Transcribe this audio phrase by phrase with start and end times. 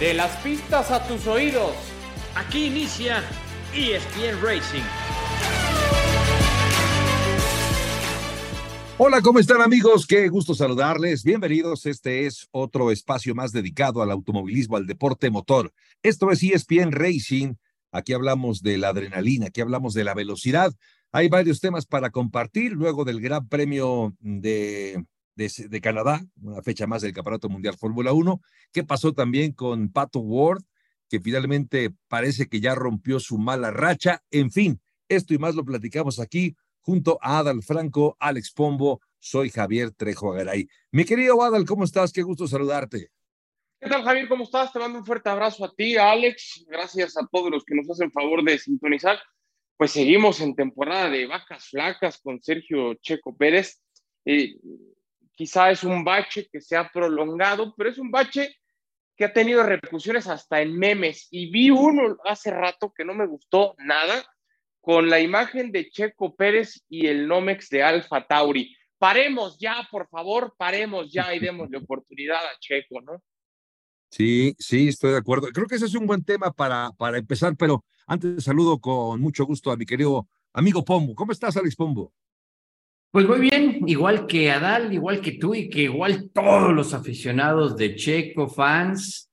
[0.00, 1.74] De las pistas a tus oídos.
[2.34, 3.22] Aquí inicia
[3.74, 4.82] ESPN Racing.
[8.96, 10.06] Hola, ¿cómo están amigos?
[10.06, 11.22] Qué gusto saludarles.
[11.22, 11.84] Bienvenidos.
[11.84, 15.70] Este es otro espacio más dedicado al automovilismo, al deporte motor.
[16.02, 17.56] Esto es ESPN Racing.
[17.92, 20.72] Aquí hablamos de la adrenalina, aquí hablamos de la velocidad.
[21.12, 25.04] Hay varios temas para compartir luego del Gran Premio de,
[25.48, 28.40] de, Canadá, una fecha más del Campeonato Mundial Fórmula 1.
[28.72, 30.62] ¿Qué pasó también con Pato Ward,
[31.08, 34.22] que finalmente parece que ya rompió su mala racha?
[34.30, 39.50] En fin, esto y más lo platicamos aquí junto a Adal Franco, Alex Pombo, soy
[39.50, 40.68] Javier Trejo Agaray.
[40.90, 42.12] Mi querido Adal, ¿cómo estás?
[42.12, 43.10] Qué gusto saludarte.
[43.80, 44.28] ¿Qué tal, Javier?
[44.28, 44.72] ¿Cómo estás?
[44.72, 46.66] Te mando un fuerte abrazo a ti, a Alex.
[46.68, 49.18] Gracias a todos los que nos hacen favor de sintonizar.
[49.78, 53.80] Pues seguimos en temporada de vacas flacas con Sergio Checo Pérez.
[54.26, 54.56] Eh,
[55.40, 58.56] quizá es un bache que se ha prolongado, pero es un bache
[59.16, 61.28] que ha tenido repercusiones hasta en memes.
[61.30, 64.22] Y vi uno hace rato que no me gustó nada,
[64.82, 68.76] con la imagen de Checo Pérez y el Nomex de Alfa Tauri.
[68.98, 73.22] Paremos ya, por favor, paremos ya y démosle oportunidad a Checo, ¿no?
[74.10, 75.48] Sí, sí, estoy de acuerdo.
[75.54, 79.46] Creo que ese es un buen tema para, para empezar, pero antes saludo con mucho
[79.46, 81.14] gusto a mi querido amigo Pombo.
[81.14, 82.12] ¿Cómo estás, Alex Pombo?
[83.12, 87.76] Pues muy bien, igual que Adal, igual que tú y que igual todos los aficionados
[87.76, 89.28] de Checo, fans,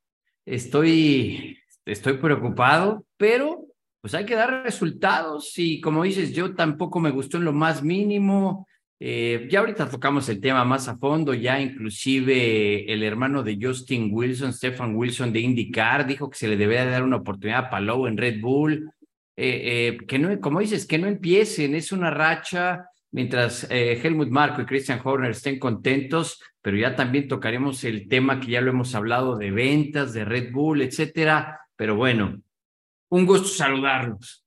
[0.47, 3.65] estoy, estoy preocupado, pero
[4.01, 7.83] pues hay que dar resultados y como dices, yo tampoco me gustó en lo más
[7.83, 8.67] mínimo.
[8.99, 14.09] Eh, ya ahorita tocamos el tema más a fondo, ya inclusive el hermano de Justin
[14.11, 18.07] Wilson, Stefan Wilson de IndyCar, dijo que se le debería dar una oportunidad a Palou
[18.07, 18.89] en Red Bull.
[19.35, 24.61] Eh, eh, que no, como dices, que no empiecen, es una racha mientras Helmut Marco
[24.61, 28.93] y Christian Horner estén contentos, pero ya también tocaremos el tema que ya lo hemos
[28.95, 31.61] hablado de ventas, de Red Bull, etcétera.
[31.75, 32.41] Pero bueno,
[33.09, 34.43] un gusto saludarlos.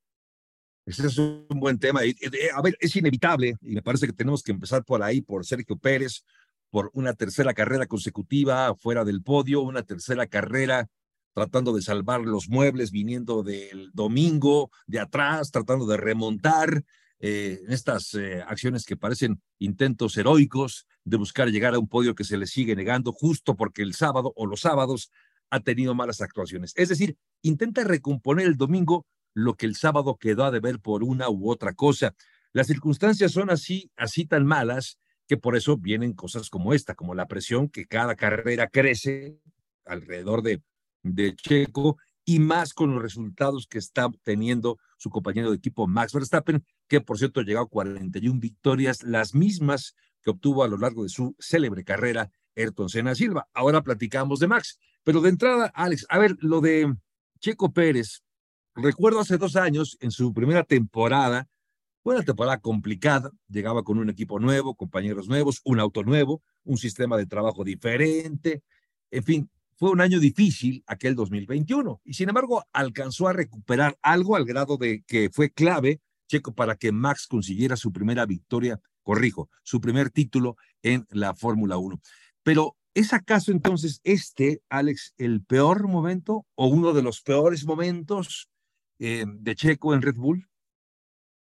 [0.84, 2.00] Ese es un buen tema.
[2.00, 5.76] A ver, es inevitable y me parece que tenemos que empezar por ahí, por Sergio
[5.76, 6.24] Pérez,
[6.68, 10.88] por una tercera carrera consecutiva fuera del podio, una tercera carrera
[11.32, 16.82] tratando de salvar los muebles, viniendo del domingo de atrás, tratando de remontar
[17.20, 22.24] eh, estas eh, acciones que parecen intentos heroicos de buscar llegar a un podio que
[22.24, 25.10] se le sigue negando justo porque el sábado o los sábados
[25.50, 26.72] ha tenido malas actuaciones.
[26.76, 31.28] Es decir, intenta recomponer el domingo lo que el sábado quedó a deber por una
[31.28, 32.14] u otra cosa.
[32.52, 34.98] Las circunstancias son así, así tan malas
[35.28, 39.38] que por eso vienen cosas como esta, como la presión que cada carrera crece
[39.84, 40.62] alrededor de,
[41.02, 41.98] de Checo
[42.30, 47.00] y más con los resultados que está teniendo su compañero de equipo Max Verstappen, que
[47.00, 51.34] por cierto llegado a 41 victorias, las mismas que obtuvo a lo largo de su
[51.40, 53.48] célebre carrera Ayrton Senna Silva.
[53.52, 54.78] Ahora platicamos de Max.
[55.02, 56.94] Pero de entrada, Alex, a ver, lo de
[57.40, 58.22] Checo Pérez,
[58.76, 61.48] recuerdo hace dos años, en su primera temporada,
[62.04, 66.78] fue una temporada complicada, llegaba con un equipo nuevo, compañeros nuevos, un auto nuevo, un
[66.78, 68.62] sistema de trabajo diferente,
[69.10, 74.36] en fin, fue un año difícil aquel 2021 y sin embargo alcanzó a recuperar algo
[74.36, 79.48] al grado de que fue clave Checo para que Max consiguiera su primera victoria, corrijo,
[79.62, 81.98] su primer título en la Fórmula 1.
[82.42, 88.50] Pero ¿Es acaso entonces este, Alex, el peor momento o uno de los peores momentos
[88.98, 90.48] eh, de Checo en Red Bull?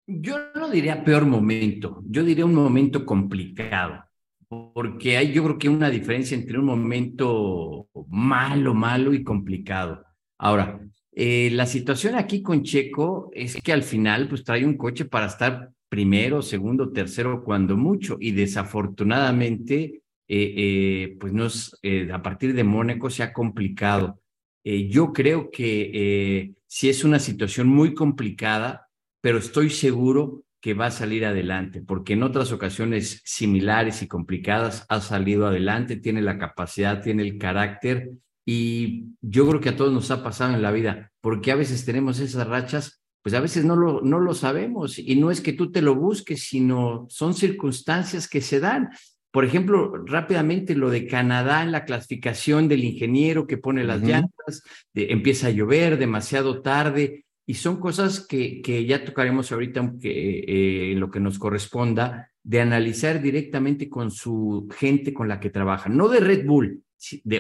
[0.09, 4.06] Yo no diría peor momento, yo diría un momento complicado,
[4.49, 10.05] porque hay yo creo que una diferencia entre un momento malo, malo y complicado.
[10.39, 10.81] Ahora,
[11.13, 15.27] eh, la situación aquí con Checo es que al final pues trae un coche para
[15.27, 22.21] estar primero, segundo, tercero, cuando mucho, y desafortunadamente eh, eh, pues no es, eh, a
[22.23, 24.21] partir de Mónaco se ha complicado.
[24.65, 28.89] yo creo que sí es una situación muy complicada,
[29.21, 34.85] pero estoy seguro que va a salir adelante, porque en otras ocasiones similares y complicadas
[34.89, 38.11] ha salido adelante, tiene la capacidad, tiene el carácter
[38.45, 41.85] y yo creo que a todos nos ha pasado en la vida, porque a veces
[41.85, 45.53] tenemos esas rachas, pues a veces no lo, no lo sabemos y no es que
[45.53, 48.89] tú te lo busques, sino son circunstancias que se dan.
[49.31, 54.65] Por ejemplo, rápidamente lo de Canadá en la clasificación del ingeniero que pone las llantas,
[54.95, 61.11] empieza a llover demasiado tarde y son cosas que, ya tocaremos ahorita eh, en lo
[61.11, 66.21] que nos corresponda de analizar directamente con su gente con la que trabaja, no de
[66.21, 66.83] Red Bull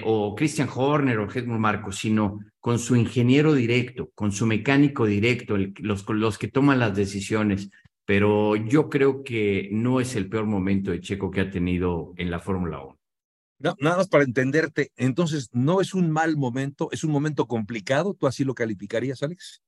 [0.04, 5.56] o Christian Horner o Helmut Marco, sino con su ingeniero directo, con su mecánico directo,
[5.78, 7.70] los, los que toman las decisiones
[8.06, 12.30] pero yo creo que no es el peor momento de Checo que ha tenido en
[12.30, 13.76] la Fórmula 1.
[13.80, 18.28] nada más para entenderte, entonces no es un mal momento, es un momento complicado, ¿tú
[18.28, 19.60] así lo calificarías, Alex?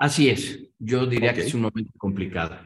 [0.00, 2.56] Así es, yo diría que es un momento complicado.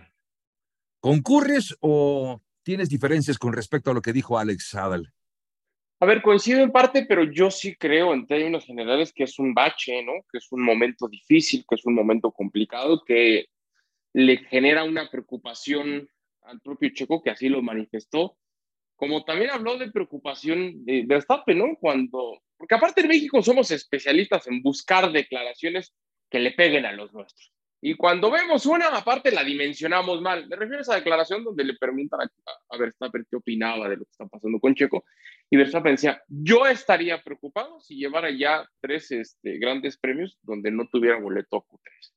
[1.01, 5.13] ¿Concurres o tienes diferencias con respecto a lo que dijo Alex Adal?
[5.99, 9.53] A ver, coincido en parte, pero yo sí creo en términos generales que es un
[9.53, 10.13] bache, ¿no?
[10.31, 13.47] Que es un momento difícil, que es un momento complicado, que
[14.13, 16.09] le genera una preocupación
[16.43, 18.37] al propio Checo, que así lo manifestó,
[18.95, 21.75] como también habló de preocupación de Verstappen, ¿no?
[21.81, 25.93] Cuando, porque aparte en México somos especialistas en buscar declaraciones
[26.35, 27.53] que le peguen a los nuestros.
[27.81, 30.49] Y cuando vemos una, aparte la dimensionamos mal.
[30.49, 34.05] Me refiero a esa declaración donde le preguntan a, a Verstappen qué opinaba de lo
[34.05, 35.05] que está pasando con Checo.
[35.49, 40.89] Y Verstappen decía, yo estaría preocupado si llevara ya tres este, grandes premios donde no
[40.89, 42.11] tuviera boleto Q3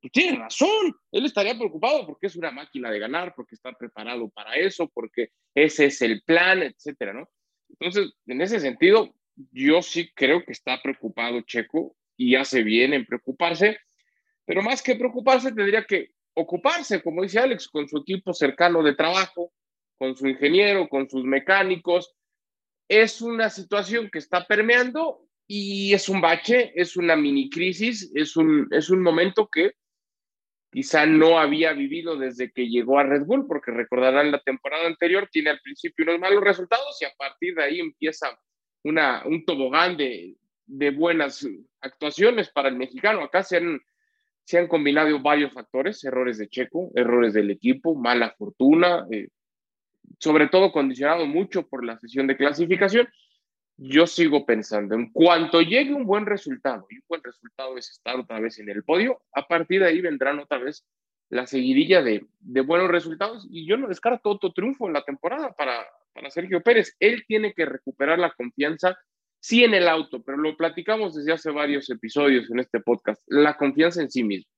[0.00, 4.30] pues tiene razón, él estaría preocupado porque es una máquina de ganar, porque está preparado
[4.30, 7.28] para eso, porque ese es el plan, etcétera, ¿no?
[7.68, 9.14] Entonces, en ese sentido,
[9.52, 13.78] yo sí creo que está preocupado Checo y hace bien en preocuparse,
[14.44, 18.94] pero más que preocuparse, tendría que ocuparse, como dice Alex, con su equipo cercano de
[18.94, 19.54] trabajo,
[19.96, 22.14] con su ingeniero, con sus mecánicos.
[22.86, 28.36] Es una situación que está permeando y es un bache, es una mini crisis, es
[28.36, 29.72] un, es un momento que
[30.70, 35.26] quizá no había vivido desde que llegó a Red Bull, porque recordarán la temporada anterior,
[35.32, 38.38] tiene al principio unos malos resultados y a partir de ahí empieza
[38.84, 40.36] una, un tobogán de,
[40.70, 41.46] de buenas
[41.80, 43.22] actuaciones para el mexicano.
[43.22, 43.80] Acá se han,
[44.44, 49.28] se han combinado varios factores, errores de Checo, errores del equipo, mala fortuna, eh,
[50.18, 53.08] sobre todo condicionado mucho por la sesión de clasificación
[53.82, 58.14] yo sigo pensando, en cuanto llegue un buen resultado, y un buen resultado es estar
[58.16, 60.86] otra vez en el podio, a partir de ahí vendrán otra vez
[61.30, 65.52] la seguidilla de, de buenos resultados, y yo no descarto otro triunfo en la temporada
[65.52, 66.94] para, para Sergio Pérez.
[67.00, 68.98] Él tiene que recuperar la confianza,
[69.40, 73.56] sí en el auto, pero lo platicamos desde hace varios episodios en este podcast, la
[73.56, 74.50] confianza en sí mismo.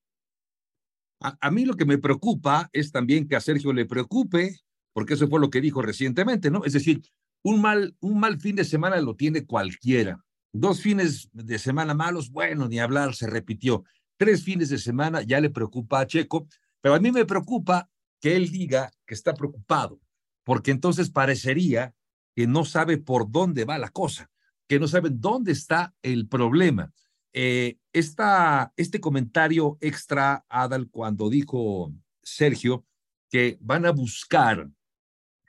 [1.21, 4.57] A, mí lo que me preocupa es también que a Sergio le preocupe,
[4.93, 6.65] porque eso fue lo que dijo recientemente, ¿no?
[6.65, 7.01] Es decir,
[7.45, 10.21] un mal, un mal fin de semana lo tiene cualquiera.
[10.53, 13.85] Dos fines de semana malos, bueno, ni hablar, se repitió.
[14.17, 16.49] Tres fines de semana ya le preocupa a Checo,
[16.81, 17.89] pero a mí me preocupa
[18.21, 20.01] que él diga que está preocupado,
[20.45, 21.95] porque entonces parecería
[22.35, 24.32] que no sabe por dónde va la cosa,
[24.73, 26.91] que no sabe dónde está el problema.
[27.35, 31.93] Eh, esta, este comentario extra, Adal, cuando dijo
[32.23, 32.87] Sergio
[33.29, 34.71] que van a buscar,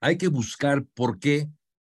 [0.02, 1.48] hay que buscar por qué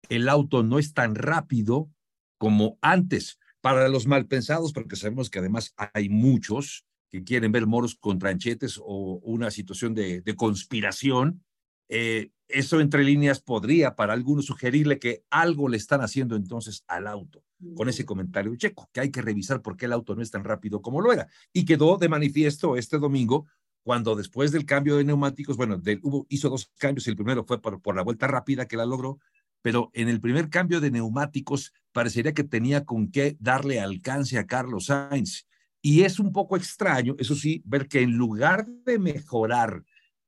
[0.10, 1.90] el auto no es tan rápido
[2.38, 3.40] como antes.
[3.62, 8.78] Para los malpensados, porque sabemos que además hay muchos que quieren ver moros con tranchetes
[8.84, 11.42] o una situación de, conspiración,
[11.90, 17.08] eh, eso entre líneas podría para algunos sugerirle que algo le están haciendo entonces al
[17.08, 17.44] auto,
[17.76, 20.44] con ese comentario checo, que hay que revisar por qué el auto no es tan
[20.44, 21.28] rápido como lo era.
[21.52, 23.48] Y quedó de manifiesto este domingo
[23.84, 27.96] cuando después del cambio de neumáticos, bueno, hubo, hizo dos cambios, el primero fue por,
[27.96, 29.20] la vuelta rápida que la logró,
[29.62, 34.48] pero en el primer cambio de neumáticos parecería que tenía con qué darle alcance a
[34.48, 35.48] Carlos Sainz.
[35.82, 39.84] Y es un poco extraño, eso sí, ver que en lugar de mejorar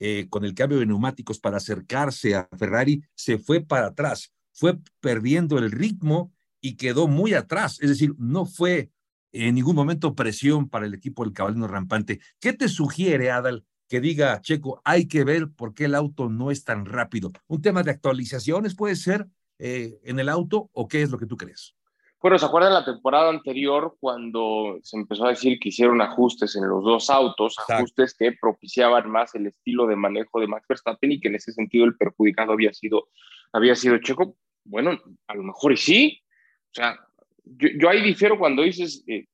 [0.07, 4.77] eh, con el cambio de neumáticos para acercarse a Ferrari, se fue para atrás, fue
[4.99, 6.31] perdiendo el ritmo
[6.61, 7.79] y quedó muy atrás.
[7.81, 8.91] Es decir, no fue
[9.31, 12.19] en ningún momento presión para el equipo del caballino rampante.
[12.39, 16.51] ¿Qué te sugiere, Adal, que diga, Checo, hay que ver por qué el auto no
[16.51, 17.31] es tan rápido.
[17.47, 21.25] ¿Un tema de actualizaciones puede ser eh, en el auto o qué es lo que
[21.25, 21.73] tú crees?
[22.25, 26.67] Bueno, ¿se acuerdan la temporada anterior cuando se empezó a decir que hicieron ajustes en
[26.67, 31.19] los dos autos, ajustes que propiciaban más el estilo de manejo de Max Verstappen y
[31.19, 33.09] que en ese sentido el perjudicado había sido,
[33.53, 34.37] había sido Checo?
[34.63, 36.19] Bueno, a lo mejor y sí.
[36.71, 36.97] O sea,
[37.43, 39.27] yo, yo ahí difiero cuando dices, eh,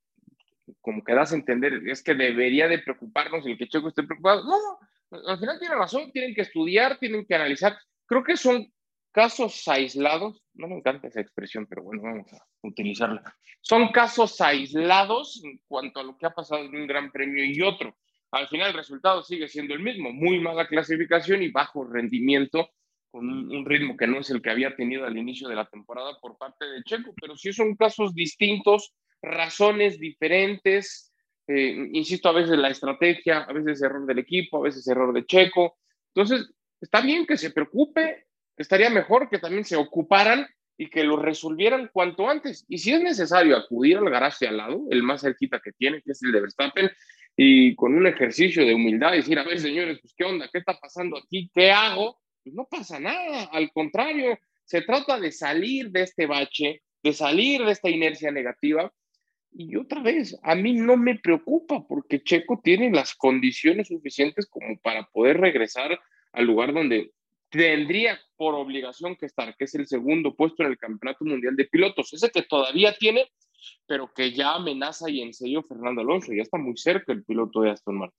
[0.82, 4.44] como que das a entender, es que debería de preocuparnos el que Checo esté preocupado.
[4.44, 7.74] No, al final tiene razón, tienen que estudiar, tienen que analizar.
[8.06, 8.70] Creo que son
[9.12, 13.36] casos aislados, no me encanta esa expresión, pero bueno, vamos a utilizarla.
[13.62, 17.62] Son casos aislados en cuanto a lo que ha pasado en un gran premio y
[17.62, 17.96] otro.
[18.32, 22.70] Al final el resultado sigue siendo el mismo, muy mala clasificación y bajo rendimiento,
[23.12, 26.18] con un ritmo que no es el que había tenido al inicio de la temporada
[26.22, 31.14] por parte de Checo, pero sí son casos distintos razones diferentes.
[31.46, 35.26] Eh, insisto, a veces la estrategia, a veces error del equipo, a veces error de
[35.26, 35.78] Checo.
[36.16, 36.50] Entonces,
[36.80, 38.28] está bien que se preocupe,
[38.58, 42.66] estaría mejor que también se ocuparan y que lo resolvieran cuanto antes.
[42.68, 46.12] Y si es necesario acudir al garaje al lado, el más cerquita que tiene, que
[46.12, 46.90] es el de Verstappen,
[47.36, 50.78] y con un ejercicio de humildad decir, a ver, señores, pues qué onda, qué está
[50.80, 56.04] pasando aquí, qué hago, pues no pasa nada, al contrario, se trata de salir de
[56.04, 58.92] este bache, de salir de esta inercia negativa.
[59.54, 64.80] Y otra vez, a mí no me preocupa porque Checo tiene las condiciones suficientes como
[64.80, 66.00] para poder regresar
[66.32, 67.12] al lugar donde
[67.52, 71.66] tendría por obligación que estar, que es el segundo puesto en el Campeonato Mundial de
[71.66, 73.28] Pilotos, ese que todavía tiene,
[73.86, 77.62] pero que ya amenaza y en serio Fernando Alonso, ya está muy cerca el piloto
[77.62, 78.18] de Aston Martin.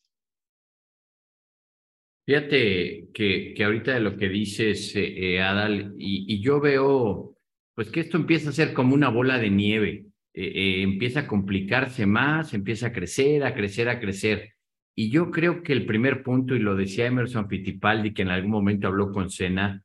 [2.25, 7.37] Fíjate que, ahorita de lo que dices, eh, eh, Adal, y, yo veo,
[7.75, 12.07] pues que esto empieza a ser como una bola de nieve, eh, empieza a complicarse
[12.07, 14.55] más, empieza a crecer, a crecer, a crecer.
[14.95, 18.51] Y yo creo que el primer punto, y lo decía Emerson Fittipaldi, que en algún
[18.51, 19.83] momento habló con Sena,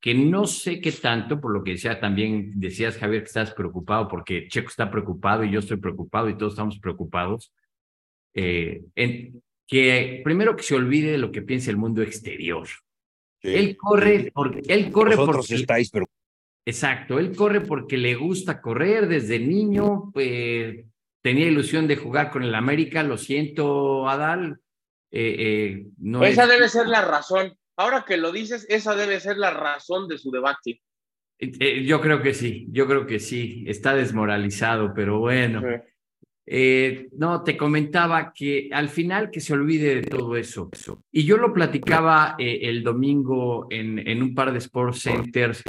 [0.00, 4.08] que no sé qué tanto, por lo que decía también, decías Javier que estás preocupado
[4.08, 7.52] porque Checo está preocupado y yo estoy preocupado y todos estamos preocupados,
[8.34, 12.68] eh, en, que primero que se olvide de lo que piensa el mundo exterior.
[13.40, 16.06] Él corre porque él corre porque estáis pero
[16.66, 20.84] Exacto, él corre porque le gusta correr desde niño, pues
[21.24, 24.60] tenía ilusión de jugar con el América, lo siento, Adal.
[25.10, 27.56] Eh, eh, no esa debe ser la razón.
[27.78, 30.82] Ahora que lo dices, esa debe ser la razón de su debate.
[31.38, 35.62] Eh, yo creo que sí, yo creo que sí, está desmoralizado, pero bueno.
[37.16, 40.70] no, te comentaba que al final que se olvide de todo eso.
[41.10, 45.64] Y yo lo platicaba el domingo en, en un par de Sports Centers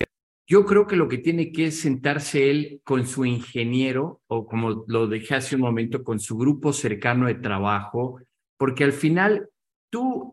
[0.48, 4.86] yo creo que lo que tiene que es sentarse él con su ingeniero, o como
[4.88, 8.20] lo dejé hace un momento, con su grupo cercano de trabajo,
[8.58, 9.50] porque al final
[9.90, 10.32] tú,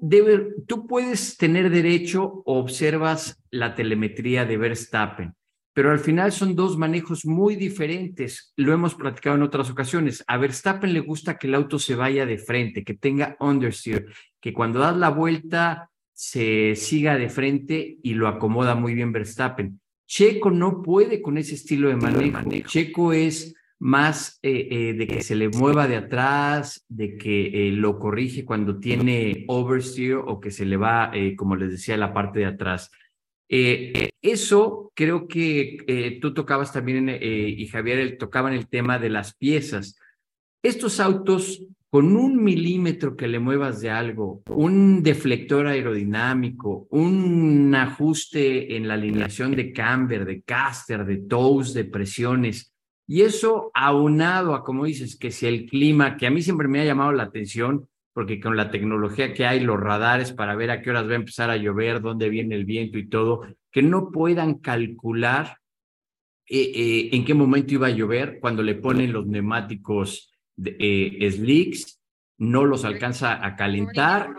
[0.66, 5.34] tú puedes tener derecho o observas la telemetría de Verstappen,
[5.72, 8.52] pero al final son dos manejos muy diferentes.
[8.56, 10.22] Lo hemos platicado en otras ocasiones.
[10.26, 14.52] A Verstappen le gusta que el auto se vaya de frente, que tenga understeer, que
[14.52, 19.80] cuando das la vuelta se siga de frente y lo acomoda muy bien Verstappen.
[20.12, 22.42] Checo no puede con ese estilo de manejo.
[22.66, 27.72] Checo es más eh, eh, de que se le mueva de atrás, de que eh,
[27.72, 32.40] lo corrige cuando tiene oversteer o que se le va, como les decía, la parte
[32.40, 32.90] de atrás.
[33.48, 39.98] eso creo que tú tocabas también y Javier tocaban el tema de las piezas.
[40.62, 48.78] Estos autos con un milímetro que le muevas de algo, un deflector aerodinámico, un ajuste
[48.78, 52.72] en la alineación de camber, de caster, de toes, de presiones,
[53.06, 56.80] y eso aunado a, como dices, que si el clima, que a mí siempre me
[56.80, 60.80] ha llamado la atención, porque con la tecnología que hay, los radares para ver a
[60.80, 64.10] qué horas va a empezar a llover, dónde viene el viento y todo, que no
[64.10, 65.58] puedan calcular
[66.48, 70.31] eh, eh, en qué momento iba a llover cuando le ponen los neumáticos
[70.64, 72.00] eh, slicks,
[72.38, 74.30] no los alcanza a calentar,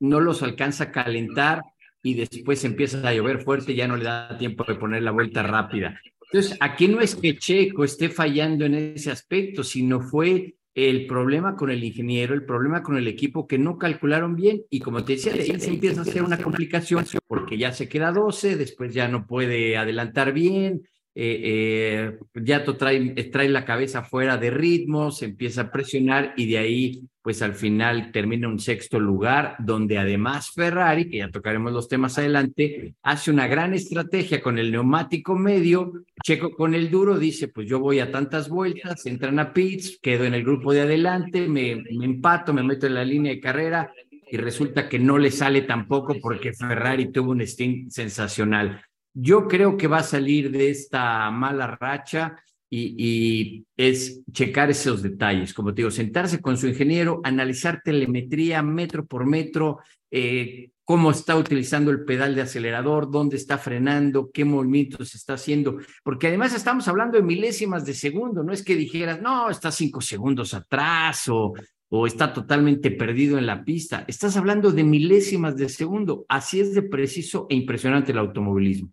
[0.00, 1.62] no los alcanza a calentar
[2.02, 5.42] y después empieza a llover fuerte, ya no le da tiempo de poner la vuelta
[5.42, 6.00] rápida.
[6.30, 11.56] Entonces, aquí no es que Checo esté fallando en ese aspecto, sino fue el problema
[11.56, 15.14] con el ingeniero, el problema con el equipo que no calcularon bien y como te
[15.14, 19.08] decía, ahí se empieza a hacer una complicación porque ya se queda 12, después ya
[19.08, 20.82] no puede adelantar bien,
[21.20, 26.58] eh, eh, ya trae, trae la cabeza fuera de ritmo, empieza a presionar y de
[26.58, 31.88] ahí, pues al final termina un sexto lugar, donde además Ferrari, que ya tocaremos los
[31.88, 37.48] temas adelante, hace una gran estrategia con el neumático medio, Checo con el duro, dice,
[37.48, 41.48] pues yo voy a tantas vueltas, entran a pits, quedo en el grupo de adelante,
[41.48, 43.90] me, me empato, me meto en la línea de carrera
[44.30, 48.80] y resulta que no le sale tampoco porque Ferrari tuvo un stint sensacional.
[49.20, 52.36] Yo creo que va a salir de esta mala racha
[52.70, 59.06] y, es checar esos detalles, como te digo, sentarse con su ingeniero, analizar telemetría metro
[59.06, 59.80] por metro,
[60.12, 65.78] eh, cómo está utilizando el pedal de acelerador, dónde está frenando, qué movimientos está haciendo,
[66.04, 70.00] porque además estamos hablando de milésimas de segundo, no es que dijeras, no, está cinco
[70.00, 71.54] segundos atrás o,
[71.88, 76.72] o está totalmente perdido en la pista, estás hablando de milésimas de segundo, así es
[76.72, 78.92] de preciso e impresionante el automovilismo.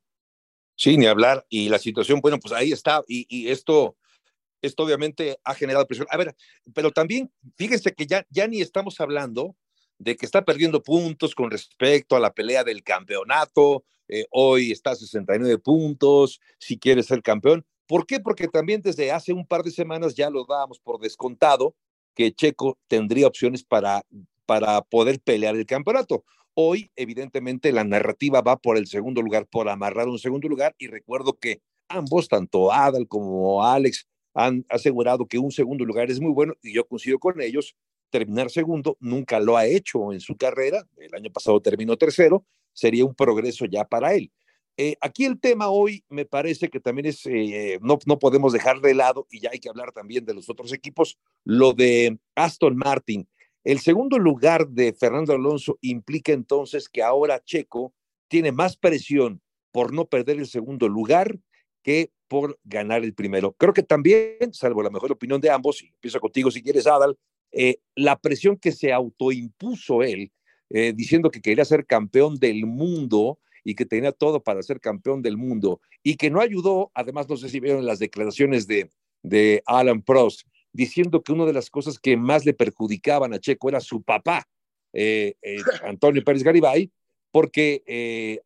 [0.75, 1.46] Sí, ni hablar.
[1.50, 3.03] Y la situación, bueno, pues ahí está.
[3.08, 3.96] Y, esto,
[4.62, 6.08] esto obviamente ha generado presión.
[6.12, 6.36] A ver,
[6.74, 9.55] pero también fíjense que ya, ya ni estamos hablando
[9.98, 13.86] de que está perdiendo puntos con respecto a la pelea del campeonato.
[14.08, 17.65] Eh, hoy está a 69 puntos, si quiere ser campeón.
[17.88, 18.20] ¿Por qué?
[18.20, 21.75] Porque también desde hace un par de semanas ya lo dábamos por descontado
[22.15, 24.03] que Checo tendría opciones para,
[24.46, 26.24] para poder pelear el campeonato.
[26.58, 30.88] Hoy, evidentemente, la narrativa va por el segundo lugar, por amarrar un segundo lugar, y
[30.88, 31.60] recuerdo que
[31.90, 36.74] ambos, tanto Adal como Alex, han asegurado que un segundo lugar es muy bueno, y
[36.74, 37.76] yo coincido con ellos,
[38.10, 43.04] terminar segundo nunca lo ha hecho en su carrera, el año pasado terminó tercero, sería
[43.04, 44.32] un progreso ya para él.
[44.78, 48.80] eh, aquí el tema hoy me parece que también es, eh, no, no podemos dejar
[48.80, 52.78] de lado, y ya hay que hablar también de los otros equipos, lo de Aston
[52.78, 53.28] Martin.
[53.65, 57.93] El segundo lugar de Fernando Alonso implica entonces que ahora Checo
[58.29, 59.41] tiene más presión
[59.74, 61.38] por no perder el segundo lugar
[61.84, 63.51] que por ganar el primero.
[63.53, 67.17] Creo que también, salvo la mejor opinión de ambos, y empiezo contigo si quieres, Adal,
[67.51, 70.31] eh, la presión que se autoimpuso él,
[70.69, 75.36] diciendo que quería ser campeón del mundo, y que tenía todo para ser campeón del
[75.36, 78.91] mundo y que no ayudó, además no sé si vieron las declaraciones de,
[79.24, 83.70] de Alan Prost, diciendo que una de las cosas que más le perjudicaban a Checo
[83.70, 84.46] era su papá,
[84.91, 86.91] eh, eh, Antonio Pérez Garibay,
[87.32, 88.41] porque eh,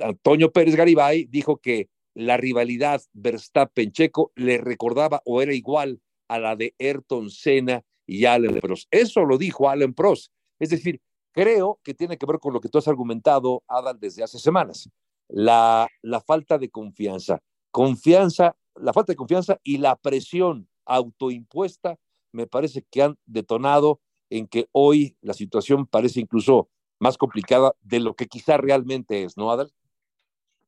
[0.00, 6.56] Antonio Pérez Garibay dijo que la rivalidad Verstappen-Checo le recordaba o era igual a la
[6.56, 8.88] de Ayrton Senna y Alan Prost.
[8.90, 10.32] Eso lo dijo Alan Prost.
[10.58, 11.00] Es decir,
[11.32, 14.88] creo que tiene que ver con lo que tú has argumentado, Adal, desde hace semanas.
[15.28, 17.40] La, la falta de confianza.
[17.70, 21.96] Confianza, la falta de confianza y la presión autoimpuesta
[22.32, 24.00] me parece que han detonado
[24.30, 29.36] en que hoy la situación parece incluso más complicada de lo que quizá realmente es,
[29.36, 29.70] ¿no, Adal?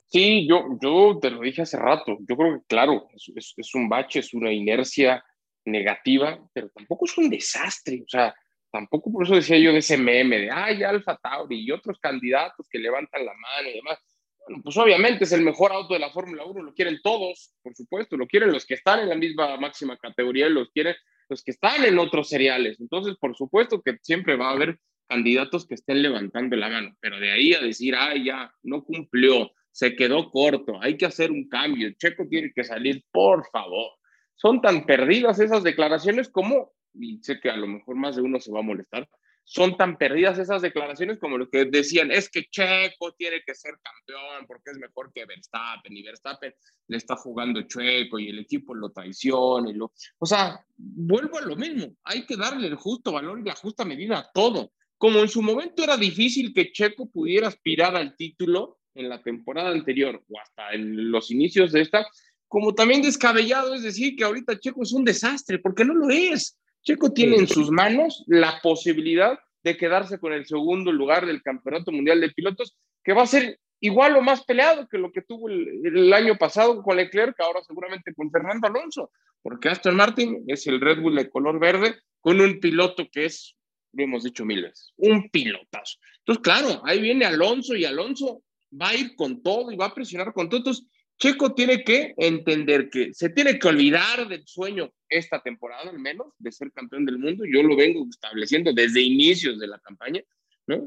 [0.06, 2.16] Sí, yo, yo te lo dije hace rato.
[2.28, 5.24] Yo creo que, claro, es, es un bache, es una inercia
[5.64, 8.02] negativa, pero tampoco es un desastre.
[8.02, 8.32] O sea,
[8.76, 12.68] Tampoco por eso decía yo de ese meme de, ay, Alfa Tauri y otros candidatos
[12.68, 13.98] que levantan la mano y demás.
[14.46, 17.74] Bueno, pues obviamente es el mejor auto de la Fórmula 1, lo quieren todos, por
[17.74, 20.94] supuesto, lo quieren los que están en la misma máxima categoría, los quieren
[21.28, 22.80] los que están en otros seriales.
[22.80, 27.18] Entonces, por supuesto que siempre va a haber candidatos que estén levantando la mano, pero
[27.18, 31.48] de ahí a decir, ay, ya, no cumplió, se quedó corto, hay que hacer un
[31.48, 33.90] cambio, Checo tiene que salir, por favor.
[34.36, 38.40] Son tan perdidas esas declaraciones como y sé que a lo mejor más de uno
[38.40, 39.08] se va a molestar,
[39.48, 43.74] son tan perdidas esas declaraciones como lo que decían, es que Checo tiene que ser
[43.80, 46.52] campeón porque es mejor que Verstappen y Verstappen
[46.88, 49.70] le está jugando Checo y el equipo lo traiciona.
[49.70, 49.92] Y lo...
[50.18, 53.84] O sea, vuelvo a lo mismo, hay que darle el justo valor y la justa
[53.84, 54.72] medida a todo.
[54.98, 59.70] Como en su momento era difícil que Checo pudiera aspirar al título en la temporada
[59.70, 62.04] anterior o hasta en los inicios de esta,
[62.48, 66.58] como también descabellado es decir que ahorita Checo es un desastre, porque no lo es.
[66.86, 71.90] Checo tiene en sus manos la posibilidad de quedarse con el segundo lugar del Campeonato
[71.90, 75.48] Mundial de Pilotos, que va a ser igual o más peleado que lo que tuvo
[75.48, 79.10] el, año pasado con Leclerc, ahora seguramente con Fernando Alonso,
[79.42, 83.56] porque Aston Martin es el Red Bull de color verde con un piloto que es,
[83.92, 85.98] lo hemos dicho mil veces, un pilotazo.
[86.18, 88.44] Entonces, claro, ahí viene Alonso y Alonso
[88.80, 90.58] va a ir con todo y va a presionar con todo.
[90.58, 90.86] Entonces,
[91.18, 96.28] Checo tiene que entender que se tiene que olvidar del sueño esta temporada, al menos,
[96.38, 97.44] de ser campeón del mundo.
[97.50, 100.22] Yo lo vengo estableciendo desde inicios de la campaña,
[100.66, 100.84] ¿no?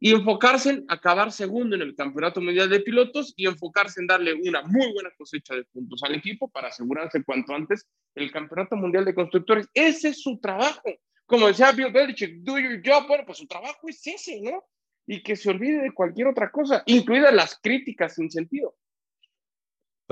[0.00, 4.34] Y enfocarse en acabar segundo en el Campeonato Mundial de Pilotos y enfocarse en darle
[4.34, 9.04] una muy buena cosecha de puntos al equipo para asegurarse cuanto antes el Campeonato Mundial
[9.04, 9.68] de Constructores.
[9.72, 10.82] Ese es su trabajo.
[11.24, 13.06] Como decía Bill Belichick, do your job.
[13.06, 14.64] Bueno, pues su trabajo es ese, ¿no?
[15.06, 18.71] Y que se olvide de cualquier otra cosa, incluidas las críticas sin sentido.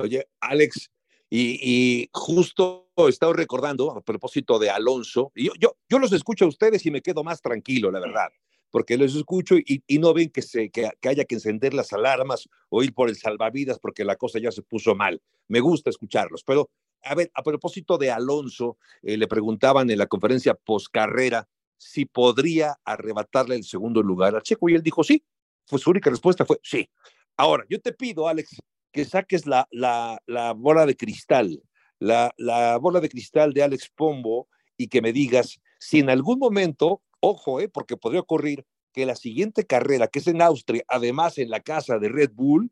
[0.01, 0.89] Oye, Alex,
[1.29, 6.45] y, justo he estado recordando a propósito de Alonso, y yo, yo, yo, los escucho
[6.45, 8.29] a ustedes y me quedo más tranquilo, la verdad,
[8.69, 12.49] porque los escucho y, y no ven que, se, que, haya que encender las alarmas
[12.69, 15.21] o ir por el salvavidas porque la cosa ya se puso mal.
[15.47, 16.69] Me gusta escucharlos, pero
[17.03, 20.57] a ver, a propósito de Alonso, eh, le preguntaban en la conferencia
[20.91, 25.23] carrera si podría arrebatarle el segundo lugar a Checo y él dijo sí.
[25.67, 26.89] Pues su única respuesta fue sí.
[27.37, 28.57] Ahora, yo te pido, Alex,
[28.91, 31.61] que saques la, la, la bola de cristal,
[31.99, 36.39] la, la, bola de cristal de Alex Pombo y que me digas si en algún
[36.39, 41.37] momento, ojo, eh, porque podría ocurrir que la siguiente carrera, que es en Austria, además
[41.37, 42.71] en la casa de Red Bull,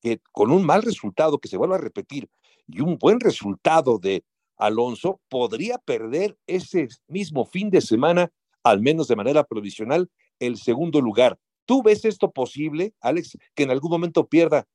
[0.00, 2.28] que con un mal resultado que se vuelva a repetir
[2.66, 4.24] y un buen resultado de
[4.56, 8.32] Alonso, podría perder ese mismo fin de semana,
[8.64, 11.38] al menos de manera provisional, el segundo lugar.
[11.66, 14.66] ¿Tú ves esto posible, Alex, que en algún momento pierda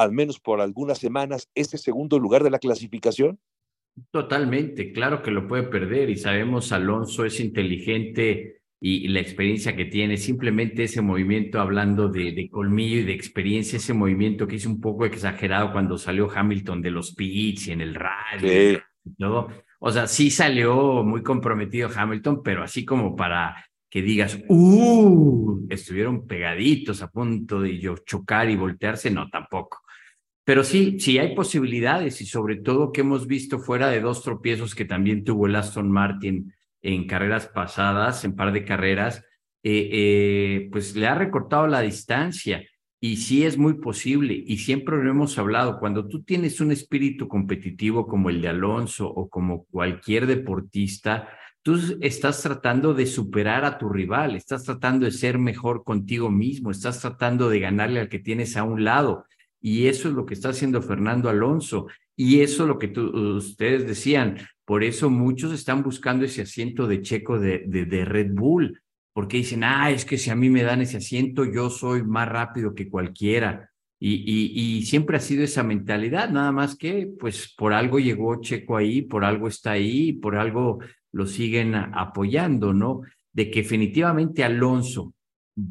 [0.00, 3.38] al menos por algunas semanas, ese segundo lugar de la clasificación?
[4.10, 9.84] Totalmente, claro que lo puede perder y sabemos Alonso es inteligente y, la experiencia que
[9.84, 14.80] tiene, simplemente ese movimiento hablando de, colmillo y de experiencia, ese movimiento que hizo un
[14.80, 19.48] poco exagerado cuando salió Hamilton de los pits y en el radio y todo.
[19.80, 25.66] O sea, sí salió muy comprometido Hamilton, pero así como para que digas, ¡uh!
[25.68, 29.82] Estuvieron pegaditos a punto de chocar y voltearse, no, tampoco.
[30.44, 34.74] Pero sí, sí hay posibilidades y sobre todo que hemos visto fuera de dos tropiezos
[34.74, 39.24] que también tuvo el Aston Martin en carreras pasadas, en par de carreras,
[39.62, 42.64] eh, eh, pues le ha recortado la distancia.
[43.02, 47.28] Y sí es muy posible, y siempre lo hemos hablado, cuando tú tienes un espíritu
[47.28, 51.26] competitivo como el de Alonso o como cualquier deportista,
[51.62, 56.70] tú estás tratando de superar a tu rival, estás tratando de ser mejor contigo mismo,
[56.70, 59.24] estás tratando de ganarle al que tienes a un lado.
[59.60, 61.86] Y eso es lo que está haciendo Fernando Alonso.
[62.16, 64.38] Y eso es lo que ustedes decían.
[64.64, 68.80] Por eso muchos están buscando ese asiento de checo de, de, Red Bull,
[69.12, 72.28] porque dicen, ah, es que si a mí me dan ese asiento, yo soy más
[72.28, 73.70] rápido que cualquiera.
[73.98, 78.40] Y, y, y, siempre ha sido esa mentalidad, nada más que, pues, por algo llegó
[78.40, 80.78] Checo ahí, por algo está ahí, por algo
[81.12, 83.02] lo siguen apoyando, ¿no?
[83.32, 85.12] De que definitivamente Alonso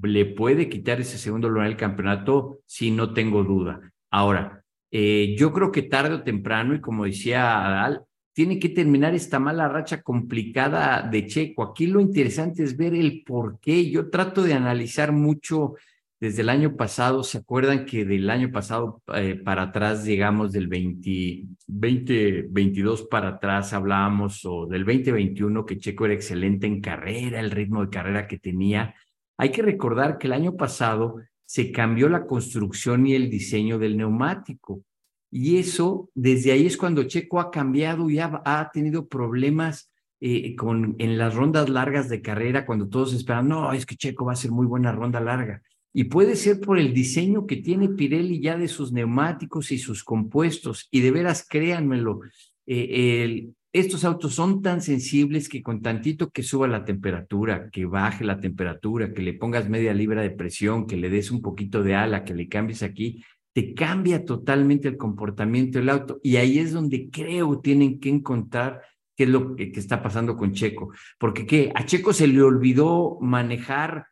[0.04, 3.82] le puede quitar ese segundo lugar del campeonato, sí, no tengo duda.
[4.12, 8.02] Ahora, eh, yo creo que tarde o temprano, y como decía Adal,
[8.34, 11.64] tiene que terminar esta mala racha complicada de Checo.
[11.64, 13.90] Aquí lo interesante es ver el por qué.
[13.90, 15.76] Yo trato de analizar mucho
[16.20, 20.68] desde el año pasado, ¿se acuerdan que del año pasado eh, para atrás, llegamos del
[20.68, 27.52] 20, 2022 para atrás, hablábamos, o del 2021, que Checo era excelente en carrera, el
[27.52, 28.96] ritmo de carrera que tenía?
[29.40, 33.96] Hay que recordar que el año pasado se cambió la construcción y el diseño del
[33.96, 34.84] neumático.
[35.32, 40.58] Y eso, desde ahí es cuando Checo ha cambiado y ha, ha tenido problemas eh,
[40.58, 44.34] con, en las rondas largas de carrera, cuando todos esperan, no, es que Checo va
[44.34, 45.62] a ser muy buena ronda larga.
[45.94, 50.04] Y puede ser por el diseño que tiene Pirelli ya de sus neumáticos y sus
[50.04, 50.90] compuestos.
[50.92, 52.20] Y de veras, créanmelo,
[52.68, 58.24] eh, estos autos son tan sensibles que con tantito que suba la temperatura, que baje
[58.24, 61.96] la temperatura, que le pongas media libra de presión, que le des un poquito de
[61.96, 66.20] ala, que le cambies aquí, te cambia totalmente el comportamiento del auto.
[66.24, 68.82] Y ahí es donde creo tienen que encontrar
[69.16, 70.92] qué es lo que, está pasando con Checo.
[71.20, 71.72] Porque ¿qué?
[71.76, 74.08] a Checo se le olvidó manejar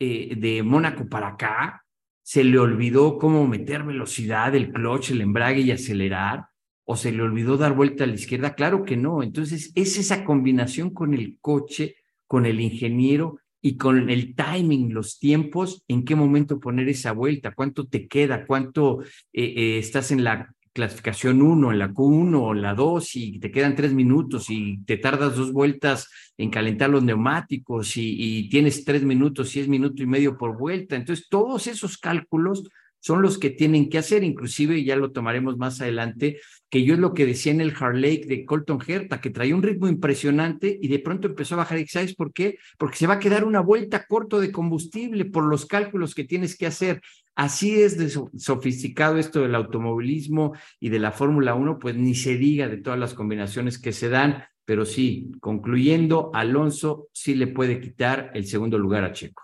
[0.00, 1.84] eh, de Mónaco para acá,
[2.22, 6.46] se le olvidó cómo meter velocidad, el clutch, el embrague y acelerar,
[6.90, 9.22] o se le olvidó dar vuelta a la izquierda, claro que no.
[9.22, 11.96] Entonces, es esa combinación con el coche,
[12.26, 17.52] con el ingeniero y con el timing, los tiempos, en qué momento poner esa vuelta,
[17.54, 22.54] cuánto te queda, cuánto eh, eh, estás en la clasificación 1, en la Q1 o
[22.54, 27.02] la 2 y te quedan tres minutos y te tardas dos vueltas en calentar los
[27.02, 30.96] neumáticos y, tienes tres minutos y es minuto y medio por vuelta.
[30.96, 32.64] Entonces, todos esos cálculos
[33.00, 37.00] son los que tienen que hacer, inclusive ya lo tomaremos más adelante, que yo es
[37.00, 40.88] lo que decía en el Harley de Colton Herta, que traía un ritmo impresionante y
[40.88, 41.78] de pronto empezó a bajar.
[41.88, 42.58] ¿Sabes por qué?
[42.76, 46.56] Porque se va a quedar una vuelta corto de combustible por los cálculos que tienes
[46.56, 47.00] que hacer.
[47.34, 52.36] Así es de sofisticado esto del automovilismo y de la Fórmula 1, pues ni se
[52.36, 57.80] diga de todas las combinaciones que se dan, pero sí, concluyendo, Alonso sí le puede
[57.80, 59.42] quitar el segundo lugar a Checo.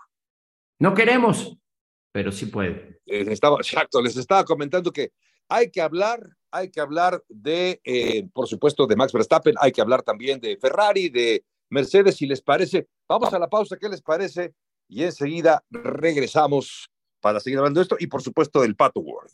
[0.77, 1.57] No queremos,
[2.15, 3.01] pero sí puede.
[3.05, 5.11] Les estaba, exacto, les estaba comentando que
[5.49, 9.81] hay que hablar, hay que hablar de, eh, por supuesto, de Max Verstappen, hay que
[9.81, 12.87] hablar también de Ferrari, de Mercedes, si les parece.
[13.05, 14.53] Vamos a la pausa, ¿qué les parece?
[14.87, 19.33] Y enseguida regresamos para seguir hablando de esto y por supuesto del Pato World.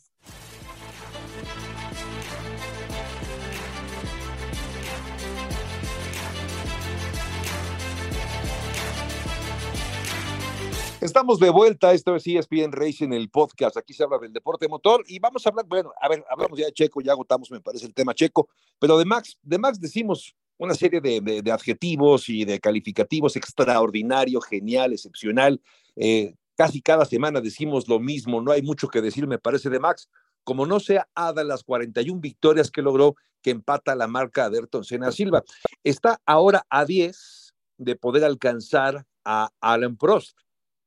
[11.02, 13.76] Estamos de vuelta, esto es ESPN Racing, el podcast.
[13.76, 16.66] Aquí se habla del deporte motor y vamos a hablar, bueno, a ver, hablamos ya
[16.66, 20.36] de Checo, ya agotamos, me parece, el tema Checo, pero de Max, de Max decimos
[20.58, 25.60] una serie de, adjetivos y de calificativos extraordinario, genial, excepcional.
[25.96, 29.80] Eh, Casi cada semana decimos lo mismo, no hay mucho que decir, me parece, de
[29.80, 30.08] Max.
[30.44, 34.84] Como no sea Ada las 41 victorias que logró, que empata la marca de Ayrton
[34.84, 35.42] Senna Silva.
[35.82, 40.38] Está ahora a 10 de poder alcanzar a Alan Prost.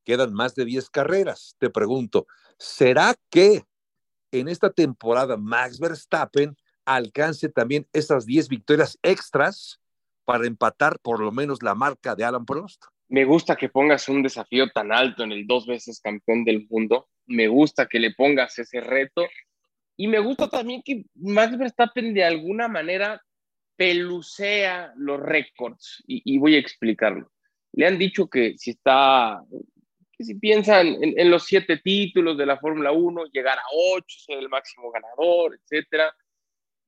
[0.06, 1.56] Quedan más de 10 carreras.
[1.58, 3.64] Te pregunto, ¿será que
[4.30, 9.80] en esta temporada Max Verstappen alcance también esas 10 victorias extras
[10.24, 12.84] para empatar por lo menos la marca de Alan Prost?
[13.08, 17.08] Me gusta que pongas un desafío tan alto en el dos veces campeón del mundo.
[17.26, 19.26] Me gusta que le pongas ese reto.
[19.96, 23.20] Y me gusta también que Max Verstappen de alguna manera
[23.74, 26.04] pelucea los récords.
[26.06, 27.32] Y, voy a explicarlo.
[27.72, 29.42] Le han dicho que si está,
[30.16, 34.18] que si piensan en, en los siete títulos de la Fórmula 1, llegar a ocho,
[34.18, 36.14] ser el máximo ganador, etcétera.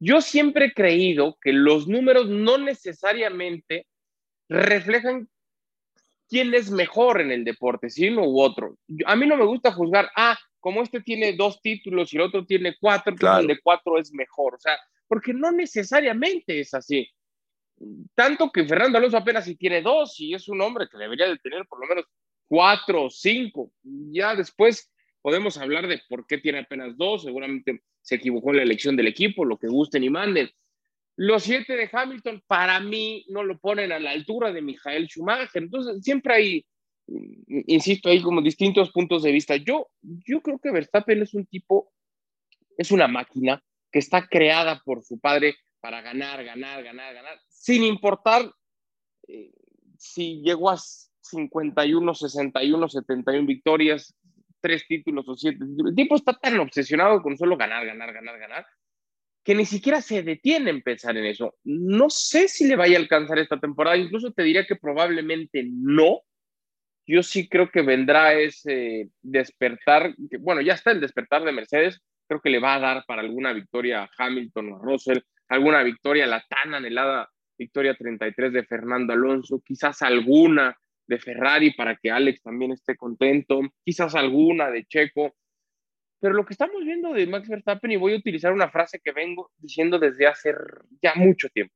[0.01, 3.87] Yo siempre he creído que los números no necesariamente
[4.49, 5.29] reflejan
[6.29, 8.77] quién es mejor en el deporte, si uno u otro.
[9.07, 12.45] A mí no me gusta juzgar, ah, como este tiene dos títulos y el otro
[12.45, 14.55] tiene cuatro, el de cuatro es mejor.
[14.55, 17.09] O sea, porque no necesariamente es así.
[18.15, 21.39] Tanto que Fernando Alonso apenas si tiene dos y es un hombre que debería de
[21.39, 22.05] tener por lo menos
[22.49, 23.73] cuatro cinco.
[23.83, 24.91] Ya después
[25.23, 29.07] podemos hablar de por qué tiene apenas dos, seguramente se equivocó en la elección del
[29.07, 30.51] equipo, lo que gusten y manden.
[31.17, 35.63] Los siete de Hamilton, para mí, no lo ponen a la altura de Michael Schumacher.
[35.63, 36.67] Entonces, siempre hay,
[37.67, 39.57] insisto, hay como distintos puntos de vista.
[39.57, 41.93] Yo, yo creo que Verstappen es un tipo,
[42.77, 47.83] es una máquina que está creada por su padre para ganar, ganar, ganar, ganar, sin
[47.83, 48.51] importar
[49.27, 49.53] eh,
[49.99, 50.79] si llegó a
[51.31, 54.15] 51, 61, 71 victorias,
[54.61, 55.65] tres títulos o siete.
[55.87, 58.67] El tipo está tan obsesionado con solo ganar, ganar, ganar, ganar,
[59.45, 61.55] que ni siquiera se detiene en pensar en eso.
[61.65, 66.21] No sé si le vaya a alcanzar esta temporada, incluso te diría que probablemente no.
[67.07, 72.41] Yo sí creo que vendrá ese despertar, bueno, ya está el despertar de Mercedes, creo
[72.43, 76.27] que le va a dar para alguna victoria a Hamilton o a Russell, alguna victoria,
[76.27, 80.77] la tan anhelada victoria 33 de Fernando Alonso, quizás alguna
[81.09, 85.35] de Ferrari para que Alex también esté contento, quizás alguna de Checo.
[86.21, 89.13] Pero lo que estamos viendo de Max Verstappen, y voy a utilizar una frase que
[89.13, 90.55] vengo diciendo desde hace
[91.03, 91.75] ya mucho tiempo.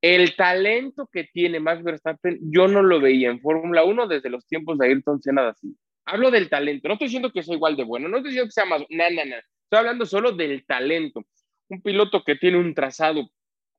[0.00, 4.46] El talento que tiene Max Verstappen, yo no lo veía en Fórmula 1 desde los
[4.46, 5.76] tiempos de Ayrton Senna así.
[6.04, 8.52] Hablo del talento, no estoy diciendo que sea igual de bueno, no estoy diciendo que
[8.52, 9.36] sea más, no, no, no.
[9.36, 11.24] Estoy hablando solo del talento.
[11.68, 13.30] Un piloto que tiene un trazado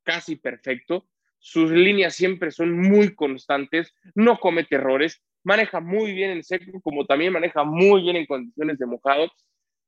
[0.03, 1.05] casi perfecto,
[1.43, 7.05] sus líneas siempre son muy constantes, no comete errores, maneja muy bien en seco, como
[7.05, 9.29] también maneja muy bien en condiciones de mojado.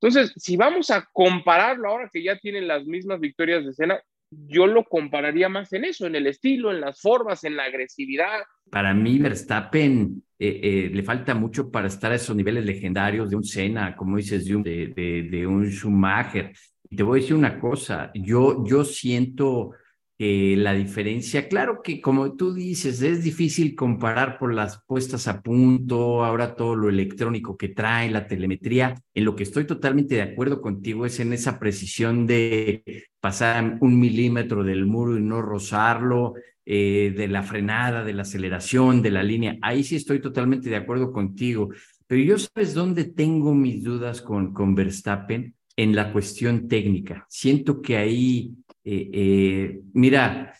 [0.02, 4.68] Entonces, si vamos a compararlo ahora que ya tienen las mismas victorias de escena, yo
[4.68, 8.42] lo compararía más en eso, en el estilo, en las formas, en la agresividad.
[8.70, 13.38] Para mí, Verstappen eh, eh, le falta mucho para estar a esos niveles legendarios de
[13.38, 14.88] un Senna, como dices, de un, de,
[15.32, 16.52] de un Schumacher.
[16.90, 19.72] Y te voy a decir una cosa, yo, yo siento
[20.18, 25.42] eh, la diferencia, claro que como tú dices, es difícil comparar por las puestas a
[25.42, 28.96] punto, ahora todo lo electrónico que trae, la telemetría.
[29.14, 34.00] En lo que estoy totalmente de acuerdo contigo es en esa precisión de pasar un
[34.00, 36.36] milímetro del muro y no rozarlo,
[36.68, 39.56] eh, de la frenada, de la aceleración, de la línea.
[39.62, 41.70] Ahí sí estoy totalmente de acuerdo contigo.
[42.08, 47.26] Pero yo sabes dónde tengo mis dudas con, con Verstappen en la cuestión técnica.
[47.30, 50.54] Siento que ahí eh, eh, mira,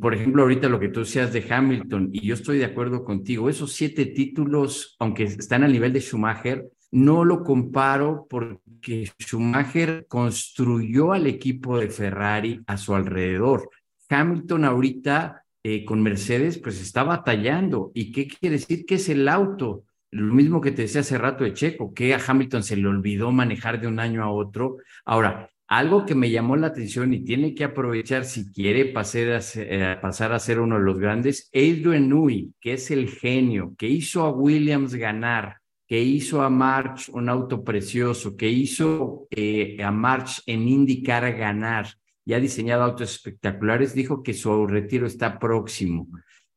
[0.00, 3.48] por ejemplo, ahorita lo que tú decías de Hamilton, y yo estoy de acuerdo contigo,
[3.48, 11.12] esos siete títulos, aunque están al nivel de Schumacher, no lo comparo porque Schumacher construyó
[11.12, 13.68] al equipo de Ferrari a su alrededor.
[14.08, 17.90] Hamilton ahorita eh, con Mercedes, pues está batallando.
[17.94, 18.86] ¿Y qué quiere decir?
[18.86, 19.84] Que es el auto.
[20.10, 23.32] Lo mismo que te decía hace rato de Checo, que a Hamilton se le olvidó
[23.32, 24.76] manejar de un año a otro.
[25.04, 29.40] Ahora, algo que me llamó la atención y tiene que aprovechar si quiere pasar a,
[29.40, 33.74] ser, eh, pasar a ser uno de los grandes, Adrian Newey, que es el genio,
[33.76, 35.58] que hizo a Williams ganar,
[35.88, 41.88] que hizo a March un auto precioso, que hizo eh, a March en IndyCar ganar
[42.24, 46.06] y ha diseñado autos espectaculares, dijo que su retiro está próximo.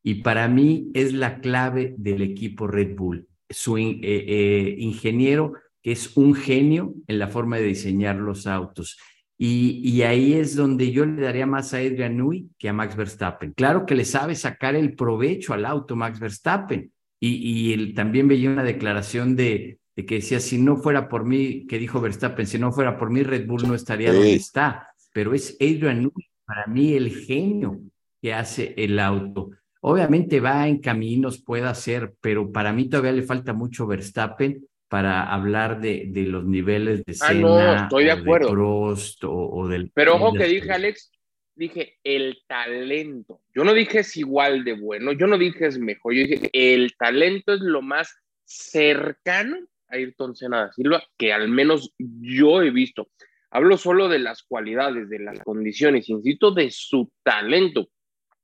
[0.04, 3.28] Y para mí es la clave del equipo Red Bull.
[3.50, 5.54] Su eh, ingeniero
[5.88, 8.98] que es un genio en la forma de diseñar los autos.
[9.38, 13.54] Y, ahí es donde yo le daría más a Adrian Newey que a Max Verstappen.
[13.54, 16.92] Claro que le sabe sacar el provecho al auto Max Verstappen.
[17.22, 21.80] Y, él también veía una declaración de, que decía, si no fuera por mí, que
[21.80, 24.90] dijo Verstappen, si no fuera por mí, Red Bull no estaría donde está.
[25.14, 27.80] Pero es Adrian Newey, para mí, el genio
[28.22, 29.52] que hace el auto.
[29.80, 35.24] Obviamente va en caminos, puede hacer, pero para mí todavía le falta mucho Verstappen para
[35.24, 38.50] hablar de, de los niveles de ah, no, estoy de acuerdo.
[38.50, 39.92] Prost o, del...
[39.94, 41.12] Pero ojo que dije, Alex,
[41.56, 43.42] dije el talento.
[43.54, 46.96] Yo no dije es igual de bueno, yo no dije es mejor, yo dije el
[46.98, 49.58] talento es lo más cercano
[49.90, 53.10] a Ayrton Senna Silva que al menos yo he visto.
[53.50, 57.90] Hablo solo de las cualidades, de las condiciones, insisto, de su talento.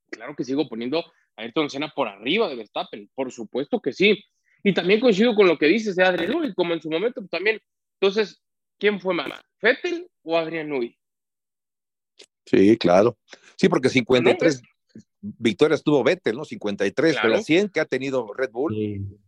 [0.10, 4.24] Claro que sigo poniendo a Ayrton Senna por arriba de Verstappen, por supuesto que sí.
[4.63, 7.30] Y también coincido con lo que dices de Adrián Nui, como en su momento pues,
[7.30, 7.62] también.
[7.99, 8.41] Entonces,
[8.80, 9.28] ¿quién fue más?
[9.60, 10.97] ¿Fettel o Adrián Nui?
[12.45, 13.17] Sí, claro.
[13.58, 14.62] Sí, porque 53
[15.21, 16.45] victorias tuvo Vettel, ¿no?
[16.45, 19.19] 53, pero las 100 que ha tenido Red Bull,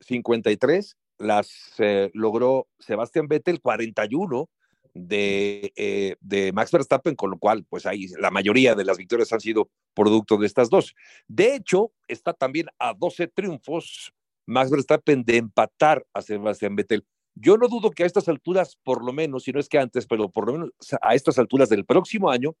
[0.00, 4.48] 53 las eh, logró Sebastián Vettel, 41
[4.92, 9.32] de, eh, de Max Verstappen, con lo cual, pues ahí la mayoría de las victorias
[9.32, 10.94] han sido producto de estas dos.
[11.28, 14.12] De hecho, está también a 12 triunfos
[14.46, 17.04] Max Verstappen de empatar a Sebastián Vettel.
[17.34, 20.06] Yo no dudo que a estas alturas, por lo menos, si no es que antes,
[20.06, 20.70] pero por lo menos
[21.02, 22.56] a estas alturas del próximo año,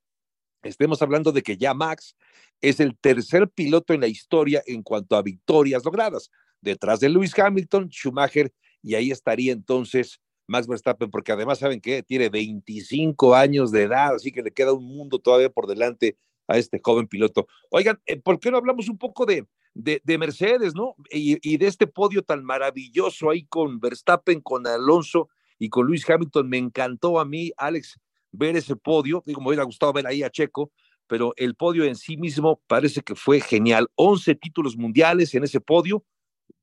[0.62, 2.14] estemos hablando de que ya Max
[2.60, 7.38] es el tercer piloto en la historia en cuanto a victorias logradas, detrás de Lewis
[7.38, 13.72] Hamilton, Schumacher y ahí estaría entonces Max Verstappen, porque además saben que tiene 25 años
[13.72, 17.48] de edad, así que le queda un mundo todavía por delante a este joven piloto.
[17.70, 20.96] Oigan, eh, ¿por qué no hablamos un poco de, de, Mercedes, ¿no?
[21.10, 26.48] Y, de este podio tan maravilloso ahí con Verstappen, con Alonso y con Luis Hamilton.
[26.48, 28.00] Me encantó a mí, Alex,
[28.32, 29.22] ver ese podio.
[29.26, 30.72] Digo, me hubiera gustado ver ahí a Checo,
[31.06, 33.88] pero el podio en sí mismo parece que fue genial.
[33.96, 36.04] 11 títulos mundiales en ese podio,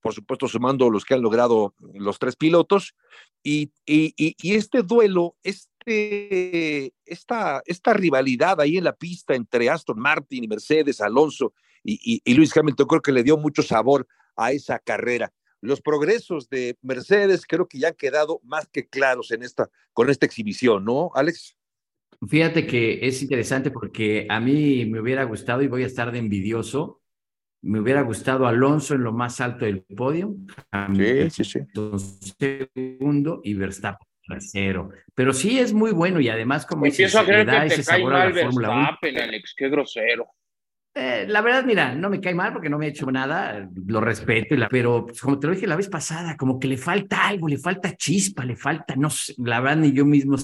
[0.01, 2.95] por supuesto sumando los que han logrado los tres pilotos.
[3.43, 10.43] Y, y, este duelo, este, esta, esta rivalidad ahí en la pista entre Aston Martin
[10.43, 14.79] y Mercedes, Alonso y, y, Luis Hamilton creo que le dio mucho sabor a esa
[14.79, 15.31] carrera.
[15.61, 20.09] Los progresos de Mercedes creo que ya han quedado más que claros en esta, con
[20.09, 21.55] esta exhibición, ¿no, Alex?
[22.27, 26.19] Fíjate que es interesante porque a mí me hubiera gustado y voy a estar de
[26.19, 27.01] envidioso.
[27.61, 30.35] Me hubiera gustado Alonso en lo más alto del podio.
[30.95, 31.59] Sí, sí, sí.
[32.39, 34.89] Segundo y Verstappen tercero.
[35.13, 38.33] Pero sí es muy bueno y además como Empiezo a creer que te cae mal
[38.33, 40.27] Verstappen, Alex, qué grosero.
[40.95, 43.99] Eh, la verdad, mira, no me cae mal porque no me ha hecho nada, lo
[43.99, 47.47] respeto, pero pues, como te lo dije la vez pasada, como que le falta algo,
[47.47, 50.37] le falta chispa, le falta, no sé, la verdad ni yo mismo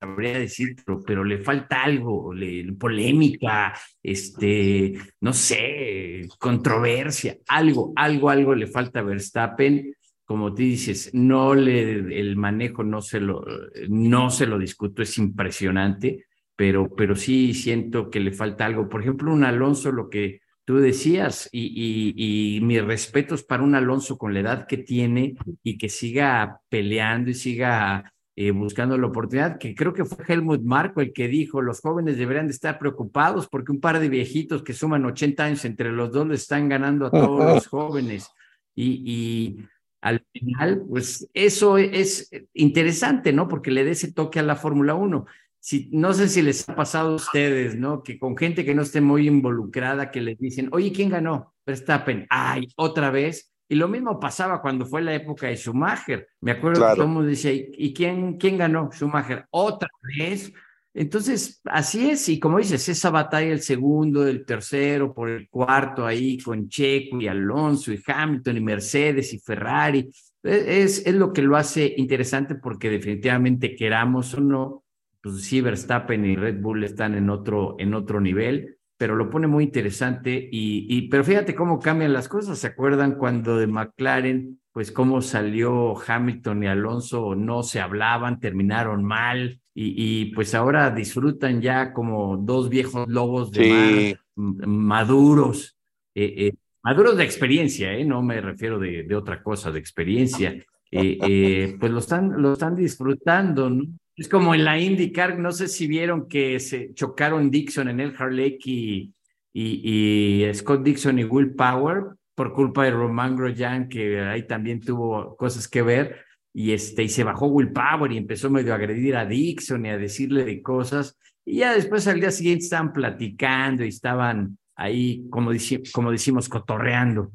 [0.00, 2.32] sabría decir, pero, le falta algo,
[2.78, 9.92] polémica, este, no sé, controversia, algo, algo, algo le falta a Verstappen.
[10.24, 13.44] Como tú dices, no le, el manejo no se lo,
[13.88, 16.26] no se lo discuto, es impresionante
[16.60, 18.86] pero, pero sí siento que le falta algo.
[18.86, 24.18] Por ejemplo, un Alonso, lo que tú decías, y, y, mis respetos para un Alonso
[24.18, 29.56] con la edad que tiene y que siga peleando y siga eh, buscando la oportunidad,
[29.56, 33.48] que creo que fue Helmut Marco el que dijo, los jóvenes deberían de estar preocupados
[33.48, 37.06] porque un par de viejitos que suman 80 años entre los dos le están ganando
[37.06, 38.28] a todos los jóvenes.
[38.74, 39.66] Y, y
[40.02, 43.48] al final, pues eso es interesante, ¿no?
[43.48, 45.24] Porque le dé ese toque a la Fórmula 1
[45.60, 48.02] si, no sé si les ha pasado a ustedes, ¿no?
[48.02, 51.54] Que con gente que no esté muy involucrada, que les dicen, oye, ¿quién ganó?
[51.66, 53.52] Verstappen, ay, otra vez.
[53.68, 56.26] Y lo mismo pasaba cuando fue la época de Schumacher.
[56.40, 58.90] Me acuerdo que todo el mundo decía, ¿y quién, quién ganó?
[58.90, 60.52] Schumacher, otra vez.
[60.92, 66.04] Entonces, así es, y como dices, esa batalla el segundo, el tercero, por el cuarto
[66.04, 70.10] ahí con Checo y Alonso y Hamilton y Mercedes y Ferrari,
[70.42, 74.84] e, es, es lo que lo hace interesante porque definitivamente queramos o no,
[75.22, 79.46] pues sí, Verstappen y Red Bull están en otro, en otro nivel, pero lo pone
[79.46, 82.58] muy interesante y, y, pero fíjate cómo cambian las cosas.
[82.58, 89.04] ¿Se acuerdan cuando de McLaren, pues cómo salió Hamilton y Alonso, no se hablaban, terminaron
[89.04, 95.76] mal y, y pues ahora disfrutan ya como dos viejos lobos de mar, maduros,
[96.14, 96.52] eh, eh,
[96.82, 98.04] maduros de experiencia, ¿eh?
[98.04, 100.56] no me refiero de, de otra cosa, de experiencia.
[100.92, 103.84] Eh, eh, pues lo están, lo están disfrutando, ¿no?
[104.20, 108.12] Es como en la IndyCar, no sé si vieron que se chocaron Dixon en el
[108.12, 109.14] Lake y,
[109.54, 112.02] y, Scott Dixon y Will Power
[112.34, 117.08] por culpa de Roman Grosjean, que ahí también tuvo cosas que ver, y, este, y
[117.08, 120.60] se bajó Will Power y empezó medio a agredir a Dixon y a decirle de
[120.60, 125.50] cosas, y ya después al día siguiente estaban platicando y estaban ahí, como,
[125.94, 127.32] como decimos, cotorreando.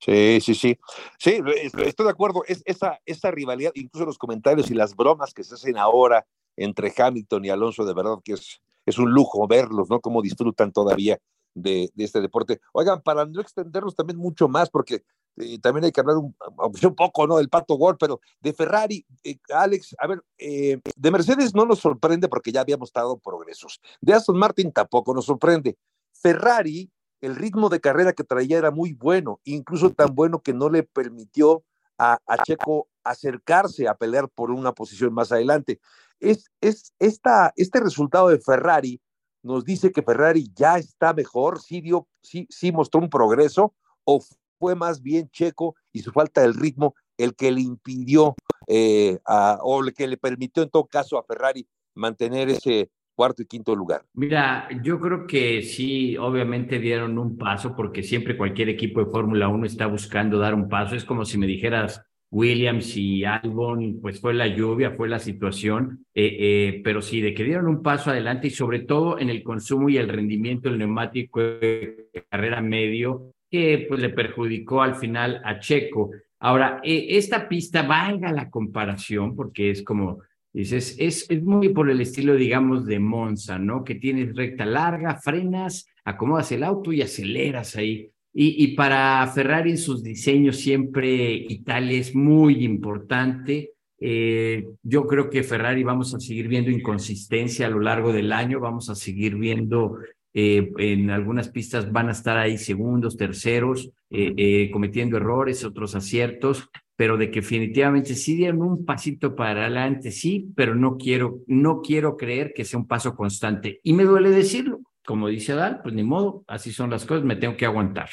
[0.00, 0.78] Sí, sí, sí.
[1.18, 1.40] Sí,
[1.78, 2.42] estoy de acuerdo.
[2.46, 6.92] Es, esa, esa rivalidad, incluso los comentarios y las bromas que se hacen ahora entre
[6.96, 10.00] Hamilton y Alonso, de verdad que es, es un lujo verlos, ¿no?
[10.00, 11.18] Cómo disfrutan todavía
[11.54, 12.60] de, este deporte.
[12.72, 15.02] Oigan, para no extendernos también mucho más, porque
[15.36, 17.36] eh, también hay que hablar un, un, poco, ¿no?
[17.36, 21.78] Del Pato World, pero de Ferrari, eh, Alex, a ver, eh, de Mercedes no nos
[21.78, 23.80] sorprende porque ya habíamos dado progresos.
[24.00, 25.76] De Aston Martin tampoco nos sorprende.
[26.12, 30.68] Ferrari el ritmo de carrera que traía era muy bueno, incluso tan bueno que no
[30.68, 31.64] le permitió
[31.98, 35.80] a, Checo acercarse a pelear por una posición más adelante.
[36.18, 39.00] Es, es esta, este resultado de Ferrari
[39.42, 41.82] nos dice que Ferrari ya está mejor, sí,
[42.22, 44.20] sí, sí mostró un progreso, o
[44.58, 48.34] fue más bien Checo y su falta del ritmo el que le impidió
[48.66, 52.90] eh, o el que le permitió en todo caso a Ferrari mantener ese,
[53.20, 54.00] cuarto y quinto lugar?
[54.14, 59.48] Mira, yo creo que sí, obviamente dieron un paso porque siempre cualquier equipo de Fórmula
[59.48, 60.94] 1 está buscando dar un paso.
[60.94, 66.06] Es como si me dijeras Williams y Albon, pues fue la lluvia, fue la situación,
[66.14, 69.42] eh, eh, pero sí, de que dieron un paso adelante y sobre todo en el
[69.42, 75.42] consumo y el rendimiento del neumático de carrera medio, que pues le perjudicó al final
[75.44, 76.10] a Checo.
[76.38, 80.20] Ahora, eh, esta pista, valga la comparación, porque es como
[80.52, 83.84] Dices, es, es muy por el estilo, digamos, de Monza, ¿no?
[83.84, 88.10] Que tienes recta larga, frenas, acomodas el auto y aceleras ahí.
[88.32, 93.72] Y, y para Ferrari en sus diseños siempre Italia es muy importante.
[94.00, 98.58] Eh, yo creo que Ferrari vamos a seguir viendo inconsistencia a lo largo del año,
[98.58, 99.98] vamos a seguir viendo
[100.32, 106.68] eh, en algunas pistas van a estar ahí segundos, terceros, eh, cometiendo errores, otros aciertos,
[107.00, 111.80] pero de que definitivamente sí dieron un pasito para adelante, sí, pero no quiero, no
[111.80, 113.80] quiero creer que sea un paso constante.
[113.82, 117.36] Y me duele decirlo, como dice Adal, pues ni modo, así son las cosas, me
[117.36, 118.10] tengo que aguantar.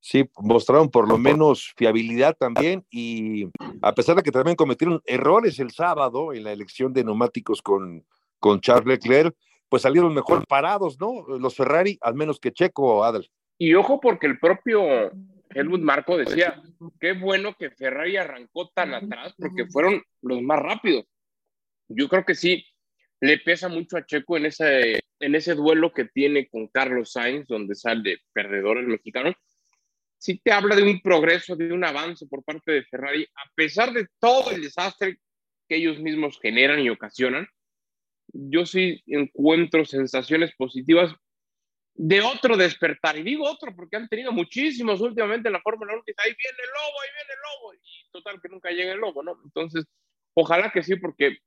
[0.00, 3.46] Sí, mostraron por lo menos fiabilidad también y
[3.82, 8.04] a pesar de que también cometieron errores el sábado en la elección de neumáticos con,
[8.40, 9.32] con Charles Leclerc,
[9.68, 11.22] pues salieron mejor parados, ¿no?
[11.38, 13.30] Los Ferrari, al menos que Checo o Adel.
[13.62, 15.12] Y ojo porque el propio
[15.52, 16.62] Helmut Marco decía,
[17.00, 21.06] qué bueno que Ferrari arrancó tan atrás porque fueron los más rápidos.
[21.88, 22.64] Yo creo que sí,
[23.20, 27.46] le pesa mucho a Checo en ese, en ese duelo que tiene con Carlos Sainz,
[27.48, 29.34] donde sale perdedor el mexicano.
[30.18, 33.92] Sí te habla de un progreso, de un avance por parte de Ferrari, a pesar
[33.92, 35.18] de todo el desastre
[35.68, 37.48] que ellos mismos generan y ocasionan.
[38.32, 41.14] Yo sí encuentro sensaciones positivas
[41.94, 43.18] de otro despertar.
[43.18, 46.70] Y digo otro porque han tenido muchísimos últimamente en la Fórmula 1 ahí viene el
[46.70, 47.74] lobo, ahí viene el lobo.
[47.74, 49.38] Y total que nunca llega el lobo, ¿no?
[49.44, 49.84] Entonces,
[50.34, 51.38] ojalá que sí, porque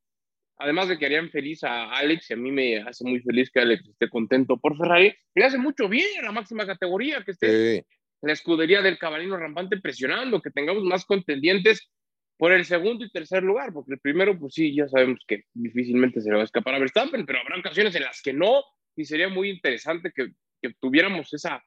[0.57, 3.61] además de que harían feliz a Alex, y a mí me hace muy feliz que
[3.61, 7.85] Alex esté contento por Ferrari, le hace mucho bien en la máxima categoría, que esté
[8.21, 11.89] la escudería del caballino rampante presionando, que tengamos más contendientes
[12.37, 16.21] por el segundo y tercer lugar, porque el primero, pues sí, ya sabemos que difícilmente
[16.21, 18.63] se le va a escapar a Verstappen, pero habrá ocasiones en las que no,
[18.95, 21.63] y sería muy interesante que, que tuviéramos esa,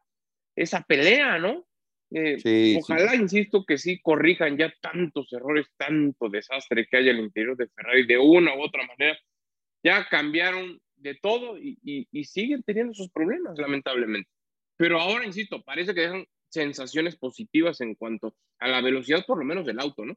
[0.54, 1.66] esa pelea, ¿no?
[2.10, 7.56] Eh, ojalá, insisto, que sí corrijan ya tantos errores, tanto desastre que hay al interior
[7.56, 9.18] de Ferrari de una u otra manera.
[9.82, 14.30] Ya cambiaron de todo y, y, siguen teniendo sus problemas, lamentablemente.
[14.76, 19.44] Pero ahora, insisto, parece que dejan sensaciones positivas en cuanto a la velocidad, por lo
[19.44, 20.14] menos del auto, ¿no?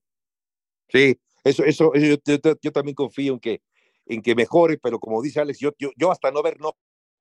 [0.87, 2.15] Sí, eso, eso, yo,
[2.61, 3.61] yo, también confío en que,
[4.05, 6.75] en que mejore, pero como dice Alex, yo, yo, yo hasta no ver, no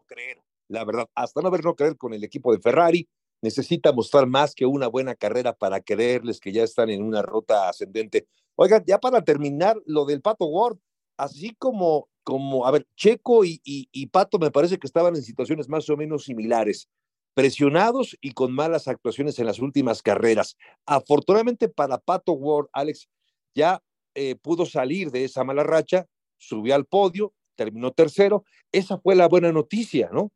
[0.09, 3.09] creer, la verdad, hasta no ver, no creer con el equipo de Ferrari,
[3.41, 7.69] necesita mostrar más que una buena carrera para creerles que ya están en una ruta
[7.69, 8.27] ascendente.
[8.57, 10.79] Oigan, ya para terminar, lo del Pato Ward,
[11.17, 15.69] así como, como a ver, Checo y, y, Pato me parece que estaban en situaciones
[15.69, 16.89] más o menos similares,
[17.35, 20.57] presionados y con malas actuaciones en las últimas carreras.
[20.87, 23.09] Afortunadamente para Pato Ward, Alex,
[23.55, 23.81] ya
[24.15, 26.07] eh, pudo salir de esa mala racha,
[26.37, 28.45] subió al podio, terminó tercero.
[28.73, 30.33] Esa fue la buena noticia, ¿no?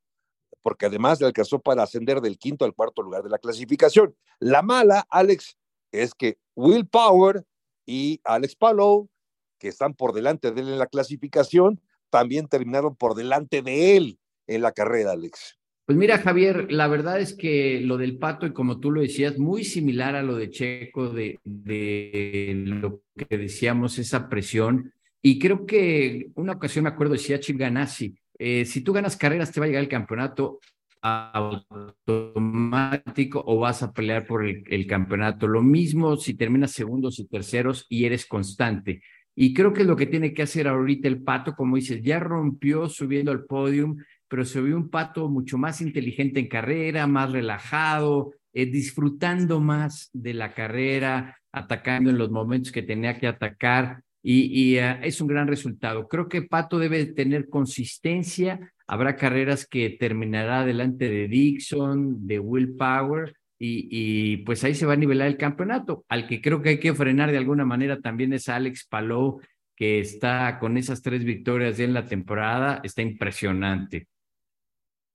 [0.62, 4.14] porque además le alcanzó para ascender del quinto al cuarto lugar de la clasificación.
[4.38, 5.56] La mala, Alex,
[5.90, 7.44] es que Will Power
[7.84, 9.10] y Alex Palou,
[9.58, 14.18] que están por delante de él en la clasificación, también terminaron por delante de él
[14.46, 15.58] en la carrera, Alex.
[15.84, 19.38] Pues mira, Javier, la verdad es que lo del pato, y como tú lo decías,
[19.38, 24.92] muy similar a lo de Checo, de, de lo que decíamos, esa presión.
[25.22, 29.52] Y creo que una ocasión me acuerdo, decía Chip Ganassi, eh, si tú ganas carreras,
[29.52, 30.58] te va a llegar el campeonato
[31.00, 35.46] automático o vas a pelear por el, campeonato.
[35.46, 39.02] Lo mismo si terminas segundos y terceros y eres constante.
[39.34, 42.88] Y creo que lo que tiene que hacer ahorita el pato, como dices, ya rompió
[42.88, 43.96] subiendo al podium,
[44.28, 50.10] pero se vio un pato mucho más inteligente en carrera, más relajado, eh, disfrutando más
[50.12, 55.26] de la carrera, atacando en los momentos que tenía que atacar y, eh, es un
[55.26, 56.06] gran resultado.
[56.08, 58.72] Creo que Pato debe tener consistencia.
[58.86, 64.86] Habrá carreras que terminará delante de Dixon, de Will Power, y, y, pues ahí se
[64.86, 66.04] va a nivelar el campeonato.
[66.08, 69.40] Al que creo que hay que frenar de alguna manera también es Alex Palou,
[69.76, 74.08] que está con esas tres victorias ya en la temporada, está impresionante.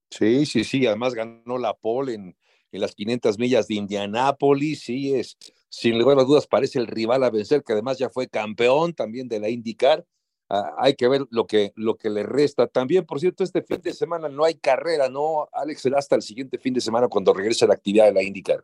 [0.10, 2.38] Sí, sí, sí, además ganó la pole en,
[2.72, 5.38] en las 500 millas de Indianápolis, sí, es,
[5.70, 9.28] sin lugar a dudas parece el rival a vencer, que además ya fue campeón también
[9.28, 10.06] de la IndyCar.
[10.50, 12.68] Ah, hay que ver lo que, lo que le resta.
[12.68, 15.50] También, por cierto, este fin de semana no hay carrera, ¿no?
[15.52, 18.24] Alex, será hasta el siguiente fin de semana cuando regrese a la actividad de la
[18.24, 18.64] IndyCar.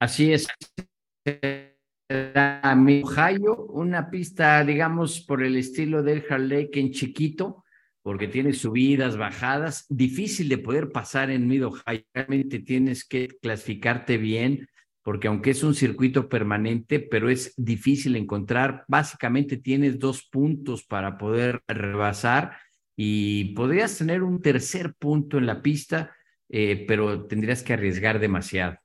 [0.00, 0.48] Así es.
[3.04, 7.64] Ohio, una pista, digamos, por el estilo del Lake en chiquito,
[8.02, 12.04] porque tiene subidas, bajadas, difícil de poder pasar en Mid Ohio.
[12.12, 14.68] Realmente tienes que clasificarte bien
[15.02, 21.18] porque aunque es un circuito permanente, pero es difícil encontrar, básicamente tienes dos puntos para
[21.18, 22.56] poder rebasar
[22.96, 26.14] y podrías tener un tercer punto en la pista,
[26.48, 28.76] eh, pero tendrías que arriesgar demasiado.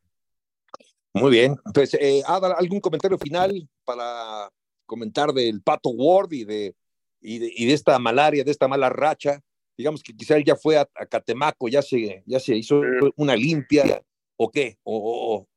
[1.13, 4.49] Muy bien, entonces, eh, ¿algún comentario final para
[4.85, 6.75] comentar del Pato Ward y de,
[7.21, 9.39] y de, y de esta malaria, de esta mala racha?
[9.77, 12.81] Digamos que quizá él ya fue a, Catemaco, ya se, ya se hizo
[13.15, 14.01] una limpia,
[14.35, 14.77] o qué?
[14.83, 15.47] O,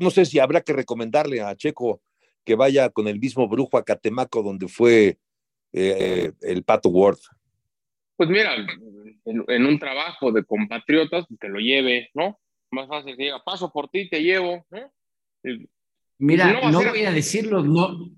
[0.00, 2.00] no sé si habrá que recomendarle a Checo
[2.44, 5.18] que vaya con el mismo brujo a Catemaco donde fue
[5.72, 7.18] eh, el Pato Ward.
[8.16, 8.54] Pues mira,
[9.24, 12.38] en, un trabajo de compatriotas, que lo lleve, ¿no?
[12.70, 14.64] Más fácil que diga, paso por ti, te llevo.
[16.18, 18.10] Mira, no, voy a decir los no,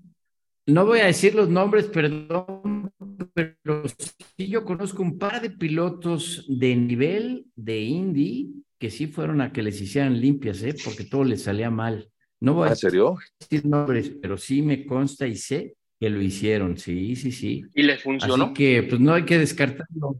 [0.67, 2.93] no voy a decir los nombres, perdón,
[3.33, 9.41] pero sí yo conozco un par de pilotos de nivel de Indy que sí fueron
[9.41, 10.75] a que les hicieran limpias, ¿eh?
[10.83, 12.09] porque todo les salía mal.
[12.39, 17.15] No voy a decir nombres, pero sí me consta y sé que lo hicieron, sí,
[17.15, 17.63] sí, sí.
[17.73, 18.45] ¿Y les funcionó?
[18.45, 20.19] Así que pues no hay que descartarlo.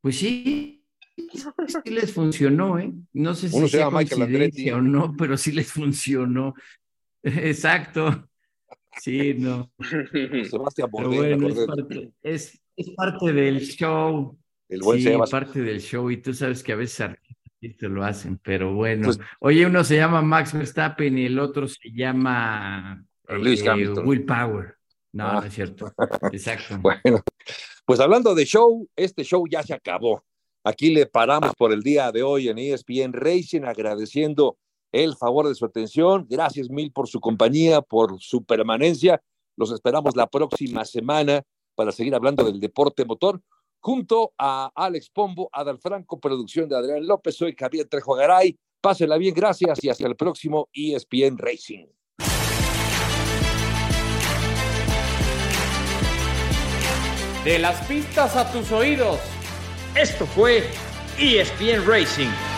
[0.00, 0.84] Pues sí,
[1.14, 2.92] sí les funcionó, ¿eh?
[3.12, 6.54] No sé si sea coincidencia o no, pero sí les funcionó.
[7.22, 8.28] Exacto.
[9.00, 9.72] Sí, no.
[10.50, 12.62] Sebastián bueno, es parte, es,
[12.96, 14.38] parte, del show.
[14.68, 16.10] El buen sí, parte del show.
[16.10, 17.16] Y tú sabes que a veces
[17.70, 19.06] te lo hacen, pero bueno.
[19.06, 24.76] Pues Oye, uno se llama Max Verstappen y el otro se llama eh, Will Power.
[25.12, 25.32] No, ah.
[25.34, 25.92] no es cierto.
[26.32, 26.78] Exacto.
[26.78, 27.20] bueno,
[27.84, 30.24] pues hablando de show, este show ya se acabó.
[30.64, 34.56] Aquí le paramos por el día de hoy en ESPN Racing, agradeciendo
[34.92, 36.26] el favor de su atención.
[36.28, 39.20] Gracias mil por su compañía, por su permanencia.
[39.56, 41.42] Los esperamos la próxima semana
[41.74, 43.40] para seguir hablando del deporte motor.
[43.84, 48.56] Junto a Alex Pombo, Adal Franco, producción de Adrián López, soy Javier Trejo Garay.
[48.80, 51.86] Pásela bien, gracias y hasta el próximo ESPN Racing.
[57.44, 59.18] De las pistas a tus oídos.
[59.96, 60.62] Esto fue
[61.18, 62.51] ESPN Racing